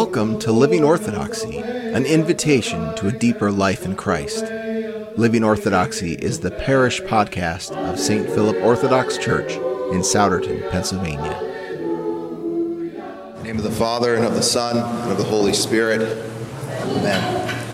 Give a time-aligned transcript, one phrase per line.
[0.00, 4.44] Welcome to Living Orthodoxy, an invitation to a deeper life in Christ.
[5.16, 8.26] Living Orthodoxy is the parish podcast of St.
[8.26, 11.40] Philip Orthodox Church in Souderton, Pennsylvania.
[11.40, 16.02] In the name of the Father, and of the Son, and of the Holy Spirit.
[16.68, 17.64] Amen.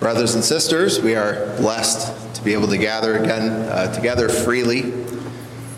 [0.00, 4.82] Brothers and sisters, we are blessed to be able to gather again uh, together freely,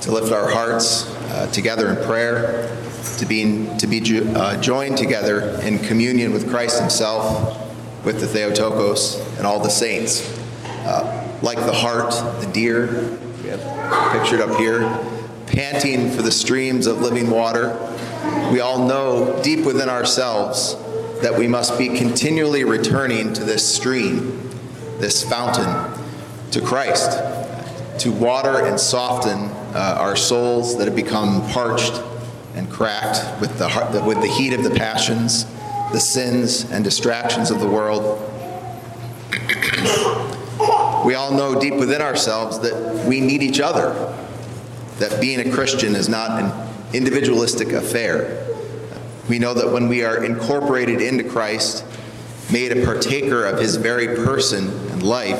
[0.00, 2.76] to lift our hearts uh, together in prayer,
[3.18, 4.00] to be, to be
[4.34, 7.56] uh, joined together in communion with Christ Himself,
[8.04, 10.36] with the Theotokos, and all the saints.
[10.64, 14.80] Uh, like the hart, the deer, we have pictured up here,
[15.46, 17.76] panting for the streams of living water.
[18.52, 20.76] We all know deep within ourselves
[21.22, 24.50] that we must be continually returning to this stream,
[24.98, 25.98] this fountain,
[26.50, 27.10] to Christ,
[28.00, 32.02] to water and soften uh, our souls that have become parched
[32.54, 35.44] and cracked with the, with the heat of the passions,
[35.92, 38.20] the sins and distractions of the world.
[41.04, 44.14] we all know deep within ourselves that we need each other,
[44.98, 48.46] that being a Christian is not an individualistic affair.
[49.28, 51.84] We know that when we are incorporated into Christ,
[52.52, 55.38] made a partaker of his very person and life,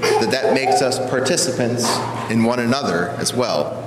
[0.00, 1.84] that that makes us participants
[2.30, 3.85] in one another as well.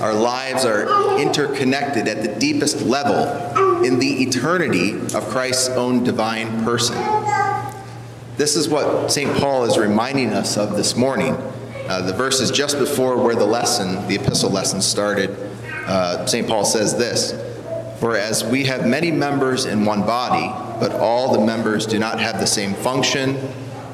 [0.00, 6.62] Our lives are interconnected at the deepest level in the eternity of Christ's own divine
[6.62, 6.96] person.
[8.36, 9.36] This is what St.
[9.38, 11.34] Paul is reminding us of this morning.
[11.88, 15.30] Uh, the verses just before where the lesson, the epistle lesson started,
[15.88, 16.46] uh, St.
[16.46, 17.32] Paul says this
[17.98, 20.46] For as we have many members in one body,
[20.78, 23.36] but all the members do not have the same function,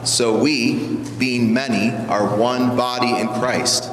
[0.04, 3.90] so we, being many, are one body in Christ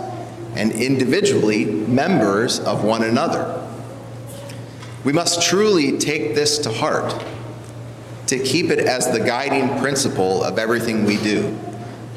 [0.56, 3.68] and individually members of one another.
[5.04, 7.26] We must truly take this to heart,
[8.28, 11.58] to keep it as the guiding principle of everything we do.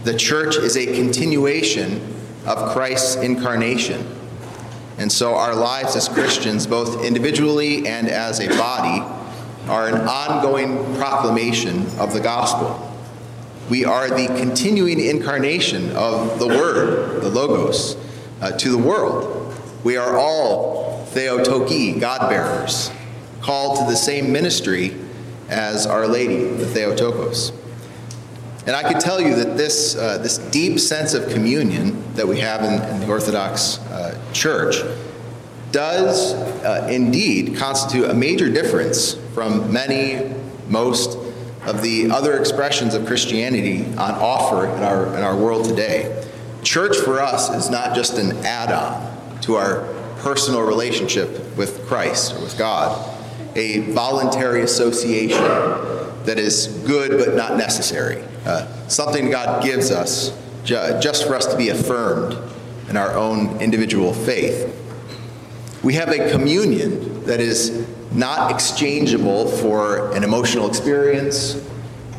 [0.05, 2.15] The church is a continuation
[2.47, 4.07] of Christ's incarnation.
[4.99, 9.03] And so our lives as Christians, both individually and as a body,
[9.67, 12.91] are an ongoing proclamation of the gospel.
[13.71, 17.97] We are the continuing incarnation of the Word, the Logos,
[18.41, 19.55] uh, to the world.
[19.85, 22.91] We are all Theotoki, God bearers,
[23.41, 24.97] called to the same ministry
[25.49, 27.53] as Our Lady, the Theotokos.
[28.67, 32.41] And I could tell you that this, uh, this deep sense of communion that we
[32.41, 34.77] have in, in the Orthodox uh, Church
[35.71, 40.35] does uh, indeed constitute a major difference from many,
[40.69, 41.19] most
[41.67, 46.24] of the other expressions of Christianity on offer in our, in our world today.
[46.65, 49.87] Church for us is not just an add on to our
[50.21, 53.11] personal relationship with Christ or with God,
[53.55, 55.43] a voluntary association
[56.25, 61.47] that is good but not necessary, uh, something God gives us ju- just for us
[61.47, 62.37] to be affirmed
[62.89, 64.75] in our own individual faith.
[65.83, 71.63] We have a communion that is not exchangeable for an emotional experience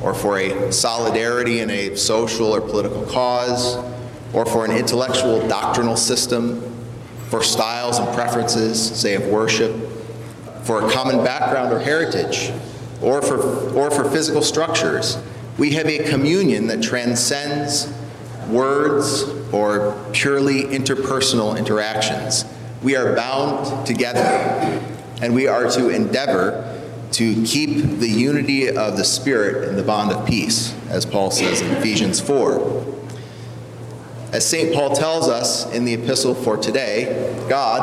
[0.04, 3.78] or for a solidarity in a social or political cause
[4.36, 6.62] or for an intellectual doctrinal system,
[7.30, 9.74] for styles and preferences, say, of worship,
[10.64, 12.52] for a common background or heritage,
[13.02, 13.40] or for,
[13.74, 15.18] or for physical structures.
[15.58, 17.92] We have a communion that transcends
[18.50, 19.24] words
[19.54, 22.44] or purely interpersonal interactions.
[22.84, 24.20] We are bound together,
[25.22, 26.74] and we are to endeavor
[27.14, 31.62] to keep the unity of the Spirit in the bond of peace, as Paul says
[31.62, 32.96] in Ephesians 4.
[34.36, 34.74] As St.
[34.74, 37.80] Paul tells us in the epistle for today, God,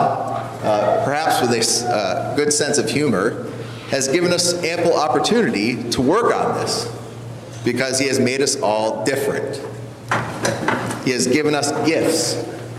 [0.63, 3.51] uh, perhaps with a uh, good sense of humor,
[3.89, 6.95] has given us ample opportunity to work on this
[7.65, 9.57] because he has made us all different.
[11.07, 12.35] He has given us gifts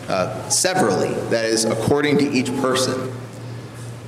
[0.07, 3.11] uh, severally, that is, according to each person.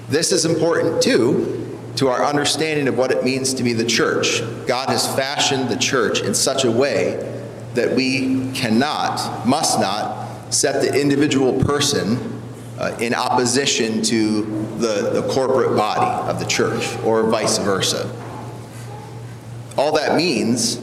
[0.10, 4.42] This is important too to our understanding of what it means to be the church.
[4.68, 7.32] God has fashioned the church in such a way
[7.76, 12.42] that we cannot, must not, set the individual person
[12.78, 14.44] uh, in opposition to
[14.78, 18.10] the, the corporate body of the church, or vice versa.
[19.78, 20.82] All that means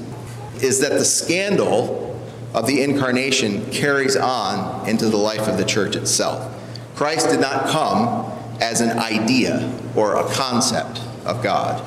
[0.63, 2.21] is that the scandal
[2.55, 6.55] of the incarnation carries on into the life of the church itself.
[6.95, 8.31] Christ did not come
[8.61, 11.85] as an idea or a concept of God.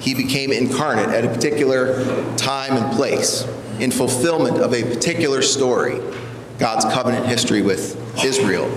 [0.00, 1.96] He became incarnate at a particular
[2.36, 3.46] time and place
[3.80, 6.00] in fulfillment of a particular story,
[6.58, 8.70] God's covenant history with Israel,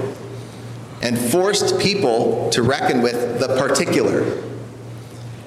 [1.01, 4.43] and forced people to reckon with the particular.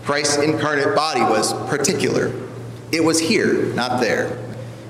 [0.04, 2.32] Christ's incarnate body was particular.
[2.92, 4.38] It was here, not there.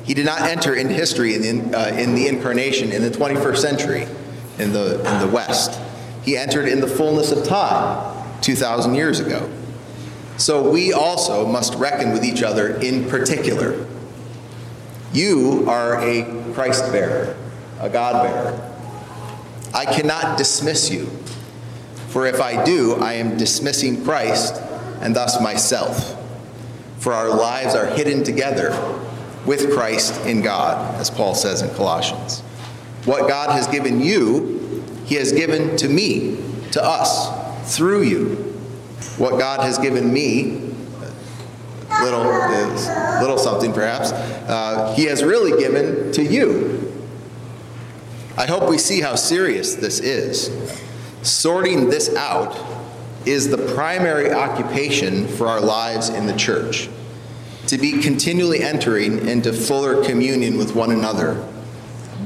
[0.05, 3.57] He did not enter into history in the, uh, in the incarnation in the 21st
[3.59, 4.07] century
[4.59, 5.81] in the, in the West.
[6.25, 9.51] He entered in the fullness of time 2,000 years ago.
[10.37, 13.87] So we also must reckon with each other in particular.
[15.13, 17.37] You are a Christ bearer,
[17.81, 18.71] a God bearer.
[19.75, 21.07] I cannot dismiss you,
[22.09, 24.55] for if I do, I am dismissing Christ
[25.01, 26.17] and thus myself.
[26.99, 28.71] For our lives are hidden together
[29.47, 32.41] with Christ in God, as Paul says in Colossians.
[33.05, 36.39] What God has given you, He has given to me,
[36.73, 38.27] to us, through you.
[39.17, 40.70] What God has given me,
[42.03, 42.25] little
[43.21, 46.81] little something perhaps, uh, He has really given to you.
[48.37, 50.51] I hope we see how serious this is.
[51.23, 52.57] Sorting this out
[53.27, 56.89] is the primary occupation for our lives in the church.
[57.67, 61.47] To be continually entering into fuller communion with one another,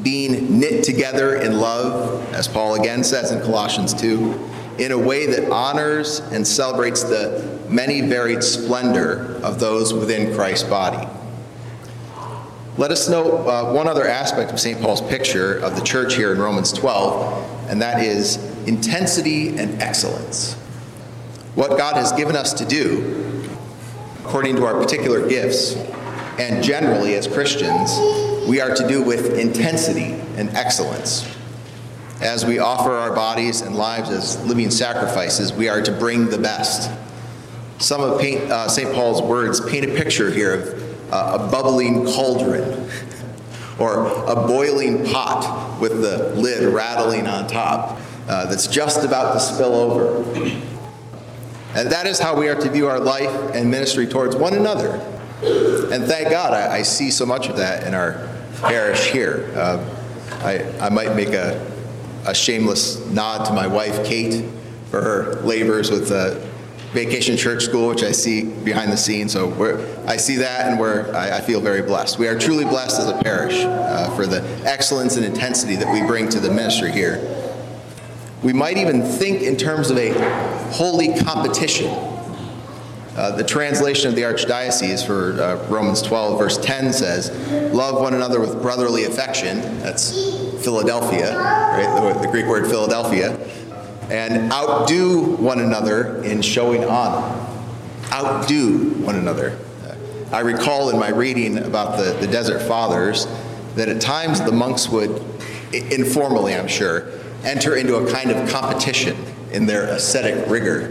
[0.03, 5.27] being knit together in love, as Paul again says in Colossians 2, in a way
[5.27, 11.09] that honors and celebrates the many varied splendor of those within Christ's body.
[12.77, 14.81] Let us note uh, one other aspect of St.
[14.81, 20.55] Paul's picture of the church here in Romans 12, and that is intensity and excellence.
[21.55, 23.49] What God has given us to do,
[24.25, 25.77] according to our particular gifts,
[26.39, 27.97] and generally as Christians,
[28.49, 31.25] we are to do with intensity and excellence.
[32.21, 36.39] As we offer our bodies and lives as living sacrifices, we are to bring the
[36.39, 36.91] best.
[37.79, 38.93] Some of uh, St.
[38.95, 42.89] Paul's words paint a picture here of uh, a bubbling cauldron
[43.79, 47.99] or a boiling pot with the lid rattling on top
[48.29, 50.23] uh, that's just about to spill over.
[51.75, 54.93] And that is how we are to view our life and ministry towards one another.
[55.43, 58.29] And thank God I, I see so much of that in our
[58.63, 59.51] parish here.
[59.57, 59.85] Uh,
[60.43, 61.75] I, I might make a
[62.27, 64.45] a shameless nod to my wife, Kate,
[64.91, 66.49] for her labors with the
[66.95, 69.33] Vacation Church School, which I see behind the scenes.
[69.33, 69.51] So
[70.07, 72.21] I see that, and we're, I, I, feel very blessed.
[72.21, 76.07] We are truly blessed as a parish uh, for the excellence and intensity that we
[76.07, 77.21] bring to the ministry here.
[78.45, 80.13] We might even think in terms of a
[80.71, 81.89] holy competition.
[83.17, 87.31] Uh, the translation of the Archdiocese for uh, Romans 12, verse 10 says,
[87.73, 89.59] Love one another with brotherly affection.
[89.81, 90.13] That's
[90.65, 92.15] Philadelphia, right?
[92.15, 93.37] The, the Greek word Philadelphia,
[94.15, 97.37] and outdo one another in showing honor.
[98.13, 99.59] Outdo one another.
[100.31, 103.27] I recall in my reading about the, the Desert Fathers
[103.75, 105.21] that at times the monks would,
[105.73, 107.11] informally I'm sure,
[107.43, 109.17] enter into a kind of competition
[109.51, 110.89] in their ascetic rigor.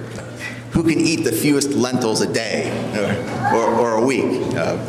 [0.72, 2.72] Who can eat the fewest lentils a day
[3.54, 4.54] or, or, or a week?
[4.54, 4.86] Uh,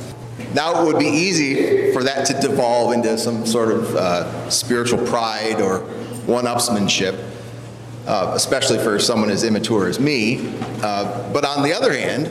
[0.55, 5.05] now it would be easy for that to devolve into some sort of uh, spiritual
[5.07, 5.81] pride or
[6.27, 7.34] one-upsmanship,
[8.07, 10.53] uh, especially for someone as immature as me.
[10.83, 12.31] Uh, but on the other hand,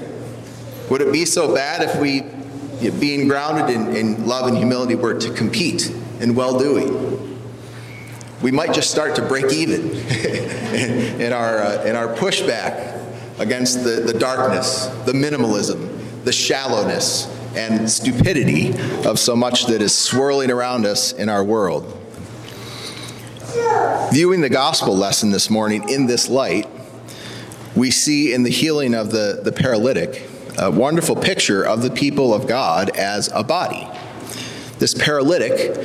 [0.90, 2.24] would it be so bad if we,
[2.80, 7.40] you know, being grounded in, in love and humility, were to compete in well-doing?
[8.42, 9.92] We might just start to break even
[11.21, 13.00] in, our, uh, in our pushback
[13.40, 15.90] against the, the darkness, the minimalism,
[16.26, 18.74] the shallowness, and stupidity
[19.07, 22.00] of so much that is swirling around us in our world.
[24.14, 26.70] Viewing the gospel lesson this morning in this light,
[27.76, 30.30] we see in the healing of the, the paralytic
[30.60, 33.88] a wonderful picture of the people of God as a body.
[34.78, 35.76] This paralytic,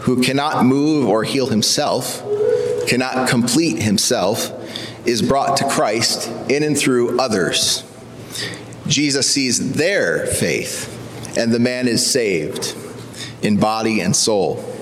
[0.00, 2.24] who cannot move or heal himself,
[2.88, 4.50] cannot complete himself,
[5.06, 7.84] is brought to Christ in and through others.
[8.88, 10.92] Jesus sees their faith
[11.38, 12.76] and the man is saved
[13.42, 14.75] in body and soul.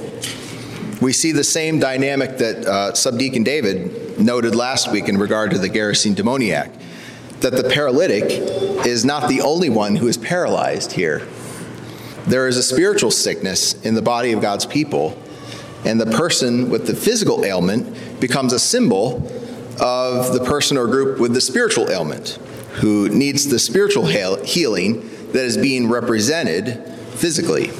[1.05, 5.59] We see the same dynamic that uh, Subdeacon David noted last week in regard to
[5.59, 6.71] the Gerasene demoniac
[7.41, 8.25] that the paralytic
[8.87, 11.29] is not the only one who is paralyzed here.
[12.27, 15.23] There is a spiritual sickness in the body of God's people,
[15.85, 19.31] and the person with the physical ailment becomes a symbol
[19.83, 22.39] of the person or group with the spiritual ailment
[22.77, 25.01] who needs the spiritual healing
[25.33, 26.83] that is being represented
[27.17, 27.71] physically.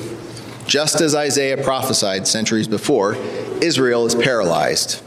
[0.67, 3.15] Just as Isaiah prophesied centuries before,
[3.61, 5.03] Israel is paralyzed,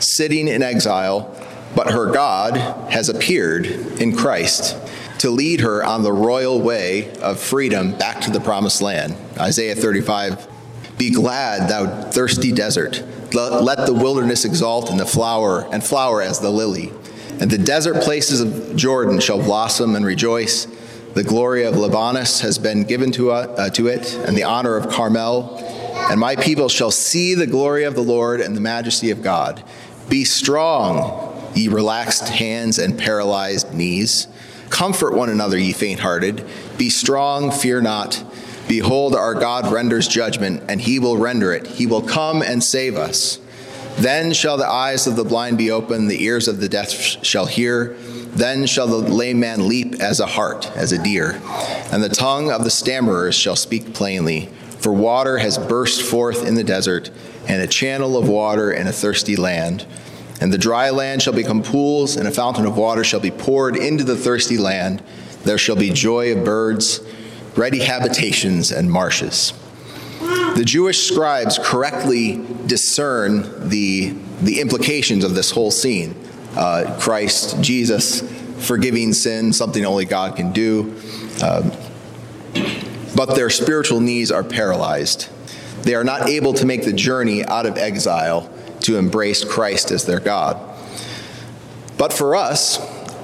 [0.00, 1.34] sitting in exile,
[1.74, 2.56] but her God
[2.90, 4.76] has appeared in Christ
[5.18, 9.16] to lead her on the royal way of freedom back to the promised land.
[9.38, 10.46] Isaiah 35
[10.98, 13.02] Be glad, thou thirsty desert.
[13.34, 16.92] Let the wilderness exalt in the flower and flower as the lily
[17.40, 20.66] And the desert places of Jordan shall blossom and rejoice.
[21.16, 24.90] The glory of Libanus has been given to, uh, to it, and the honor of
[24.90, 25.56] Carmel.
[26.10, 29.64] And my people shall see the glory of the Lord and the majesty of God.
[30.10, 34.28] Be strong, ye relaxed hands and paralyzed knees.
[34.68, 36.44] Comfort one another, ye faint hearted.
[36.76, 38.22] Be strong, fear not.
[38.68, 41.66] Behold, our God renders judgment, and he will render it.
[41.66, 43.38] He will come and save us.
[43.96, 47.46] Then shall the eyes of the blind be opened, the ears of the deaf shall
[47.46, 47.96] hear.
[48.36, 51.40] Then shall the lame man leap as a hart, as a deer,
[51.90, 54.50] and the tongue of the stammerers shall speak plainly.
[54.78, 57.10] For water has burst forth in the desert,
[57.48, 59.86] and a channel of water in a thirsty land.
[60.38, 63.74] And the dry land shall become pools, and a fountain of water shall be poured
[63.74, 65.02] into the thirsty land.
[65.44, 67.00] There shall be joy of birds,
[67.56, 69.54] ready habitations, and marshes.
[70.20, 76.14] The Jewish scribes correctly discern the, the implications of this whole scene.
[76.56, 78.22] Uh, Christ, Jesus,
[78.66, 80.94] forgiving sin, something only God can do.
[81.42, 81.70] Um,
[83.14, 85.28] but their spiritual knees are paralyzed.
[85.82, 90.04] They are not able to make the journey out of exile to embrace Christ as
[90.04, 90.58] their God.
[91.98, 92.78] But for us,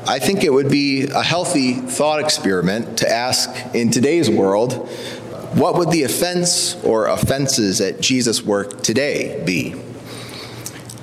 [0.07, 4.89] I think it would be a healthy thought experiment to ask in today's world
[5.55, 9.75] what would the offense or offenses at Jesus' work today be?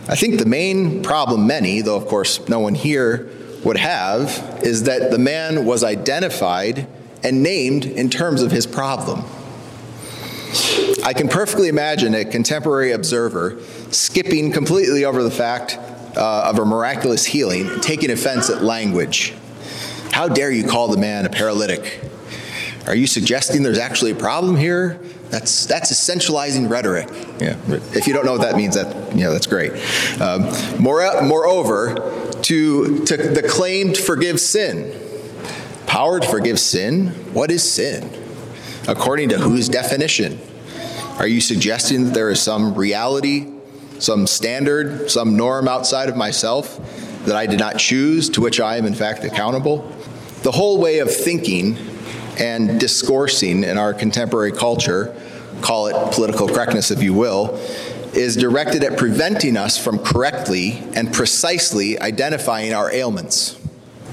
[0.10, 3.30] I think the main problem, many, though of course no one here
[3.64, 6.88] would have, is that the man was identified
[7.24, 9.24] and named in terms of his problem.
[11.06, 13.62] I can perfectly imagine a contemporary observer
[13.92, 15.78] skipping completely over the fact
[16.18, 19.36] uh, of a miraculous healing, taking offense at language.
[20.12, 22.09] How dare you call the man a paralytic?
[22.88, 25.00] Are you suggesting there's actually a problem here?
[25.30, 27.08] That's that's essentializing rhetoric.
[27.40, 27.58] Yeah.
[27.94, 29.72] If you don't know what that means, that know that's great.
[30.20, 30.50] Um,
[30.82, 31.96] more, moreover,
[32.44, 35.00] to to the claim to forgive sin,
[35.86, 37.10] power to forgive sin.
[37.34, 38.10] What is sin?
[38.88, 40.40] According to whose definition?
[41.20, 43.46] Are you suggesting that there is some reality,
[44.00, 46.80] some standard, some norm outside of myself
[47.26, 49.88] that I did not choose, to which I am in fact accountable?
[50.44, 51.78] The whole way of thinking
[52.38, 55.16] and discoursing in our contemporary culture,
[55.62, 57.60] call it political correctness if you will,
[58.14, 63.60] is directed at preventing us from correctly and precisely identifying our ailments,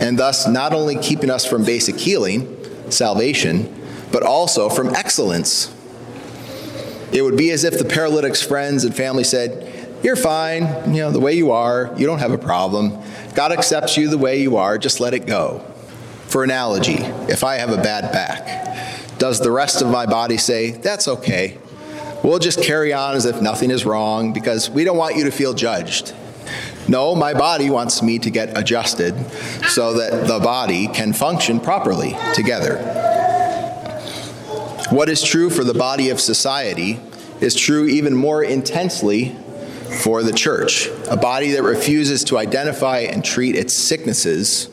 [0.01, 2.53] and thus not only keeping us from basic healing,
[2.91, 3.73] salvation,
[4.13, 5.73] but also from excellence.
[7.13, 11.11] It would be as if the paralytic's friends and family said, You're fine, you know,
[11.11, 13.03] the way you are, you don't have a problem.
[13.35, 15.65] God accepts you the way you are, just let it go.
[16.29, 20.73] For analogy, if I have a bad back, does the rest of my body say,
[20.73, 21.59] That's okay?
[22.23, 25.31] We'll just carry on as if nothing is wrong because we don't want you to
[25.31, 26.13] feel judged.
[26.89, 29.15] No, my body wants me to get adjusted
[29.69, 32.79] so that the body can function properly together.
[34.91, 37.01] What is true for the body of society
[37.41, 39.37] is true even more intensely
[40.03, 44.69] for the church, a body that refuses to identify and treat its sicknesses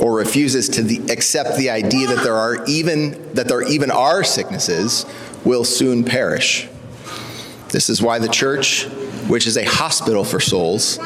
[0.00, 4.24] or refuses to the, accept the idea that there are even that there even are
[4.24, 5.06] sicknesses
[5.44, 6.68] will soon perish.
[7.68, 8.84] This is why the church,
[9.28, 10.98] which is a hospital for souls,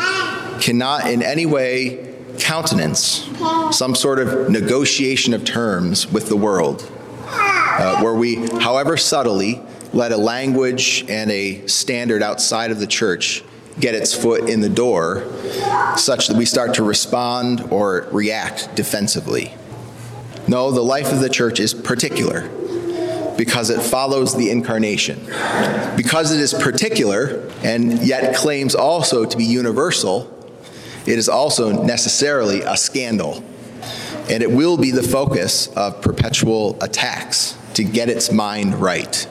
[0.61, 3.29] cannot in any way countenance
[3.71, 6.91] some sort of negotiation of terms with the world,
[7.29, 9.61] uh, where we, however subtly,
[9.93, 13.43] let a language and a standard outside of the church
[13.79, 15.27] get its foot in the door
[15.97, 19.55] such that we start to respond or react defensively.
[20.49, 22.49] No, the life of the church is particular
[23.37, 25.25] because it follows the incarnation.
[25.97, 30.33] Because it is particular and yet claims also to be universal,
[31.05, 33.43] it is also necessarily a scandal.
[34.29, 39.29] And it will be the focus of perpetual attacks to get its mind right.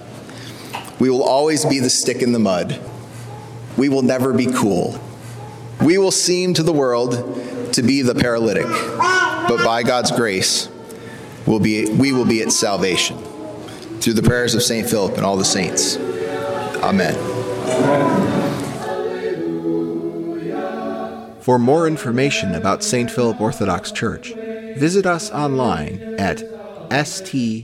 [1.00, 2.80] We will always be the stick in the mud
[3.78, 5.00] we will never be cool.
[5.82, 10.70] We will seem to the world to be the paralytic, but by God's grace,
[11.46, 13.18] we'll be, we will be its salvation.
[14.00, 14.88] Through the prayers of St.
[14.88, 15.98] Philip and all the saints.
[15.98, 17.16] Amen.
[21.42, 23.12] For more information about St.
[23.12, 26.40] Philip Orthodox Church, visit us online at
[26.90, 27.56] st-philip.net.